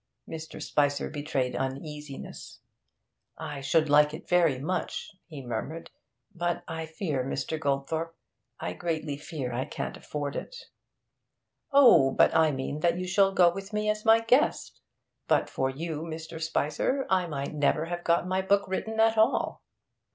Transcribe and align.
Mr. 0.27 0.59
Spicer 0.59 1.11
betrayed 1.11 1.55
uneasiness. 1.55 2.59
'I 3.37 3.61
should 3.61 3.87
like 3.87 4.15
it 4.15 4.25
much,' 4.63 5.11
he 5.27 5.45
murmured, 5.45 5.91
'but 6.33 6.63
I 6.67 6.87
fear, 6.87 7.23
Mr. 7.23 7.59
Goldthorpe, 7.59 8.15
I 8.59 8.73
greatly 8.73 9.15
fear 9.15 9.53
I 9.53 9.65
can't 9.65 9.95
afford 9.95 10.35
it.' 10.35 10.57
'Oh, 11.71 12.09
but 12.09 12.35
I 12.35 12.49
mean 12.49 12.79
that 12.79 12.97
you 12.97 13.05
shall 13.07 13.31
go 13.31 13.51
with 13.53 13.73
me 13.73 13.91
as 13.91 14.03
my 14.03 14.21
guest! 14.21 14.79
But 15.27 15.51
for 15.51 15.69
you, 15.69 16.01
Mr. 16.01 16.41
Spicer, 16.41 17.05
I 17.07 17.27
might 17.27 17.53
never 17.53 17.85
have 17.85 18.03
got 18.03 18.25
my 18.27 18.41
book 18.41 18.67
written 18.67 18.99
at 18.99 19.19
all.' 19.19 19.61